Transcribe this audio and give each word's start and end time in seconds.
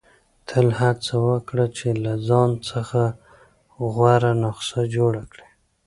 •تل 0.47 0.67
هڅه 0.79 1.15
وکړه 1.27 1.65
چې 1.77 1.87
له 2.03 2.13
ځان 2.27 2.49
څخه 2.69 3.01
غوره 3.93 4.31
نسخه 4.43 4.81
جوړه 4.95 5.23
کړې. 5.31 5.47